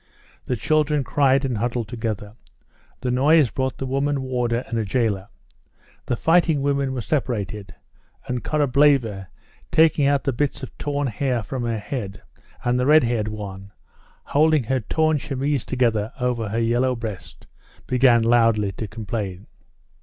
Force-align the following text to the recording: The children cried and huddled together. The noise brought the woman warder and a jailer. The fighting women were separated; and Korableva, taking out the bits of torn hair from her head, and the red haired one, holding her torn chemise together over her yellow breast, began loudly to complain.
The 0.47 0.55
children 0.55 1.03
cried 1.03 1.45
and 1.45 1.59
huddled 1.59 1.87
together. 1.87 2.35
The 3.01 3.11
noise 3.11 3.51
brought 3.51 3.77
the 3.77 3.85
woman 3.85 4.23
warder 4.23 4.63
and 4.65 4.79
a 4.79 4.83
jailer. 4.83 5.27
The 6.07 6.15
fighting 6.15 6.63
women 6.63 6.91
were 6.95 7.01
separated; 7.01 7.75
and 8.25 8.43
Korableva, 8.43 9.27
taking 9.69 10.07
out 10.07 10.23
the 10.23 10.33
bits 10.33 10.63
of 10.63 10.75
torn 10.79 11.05
hair 11.05 11.43
from 11.43 11.65
her 11.65 11.77
head, 11.77 12.23
and 12.63 12.79
the 12.79 12.87
red 12.87 13.03
haired 13.03 13.27
one, 13.27 13.73
holding 14.23 14.63
her 14.63 14.79
torn 14.79 15.19
chemise 15.19 15.65
together 15.65 16.11
over 16.19 16.49
her 16.49 16.59
yellow 16.59 16.95
breast, 16.95 17.45
began 17.85 18.23
loudly 18.23 18.71
to 18.71 18.87
complain. 18.87 19.45